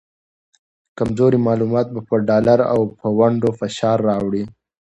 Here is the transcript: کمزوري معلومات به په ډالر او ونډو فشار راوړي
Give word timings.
کمزوري 0.97 1.39
معلومات 1.47 1.87
به 1.93 2.01
په 2.07 2.15
ډالر 2.27 2.59
او 2.73 2.79
ونډو 3.19 3.49
فشار 3.59 3.97
راوړي 4.09 4.43